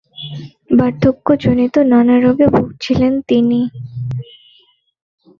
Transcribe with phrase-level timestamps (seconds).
[0.71, 3.59] বার্ধক্যজনিত নানা রোগে ভুগছিলেন তিনি।